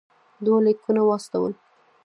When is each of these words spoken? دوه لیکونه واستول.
دوه 0.45 0.59
لیکونه 0.65 1.01
واستول. 1.05 1.51